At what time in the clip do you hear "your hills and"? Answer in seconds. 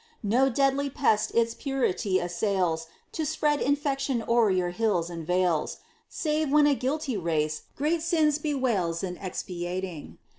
4.49-5.27